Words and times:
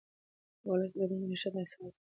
د 0.61 0.63
ولس 0.71 0.91
ګډون 0.99 1.19
د 1.21 1.23
مشروعیت 1.31 1.67
اساس 1.69 1.77
دی 1.79 1.89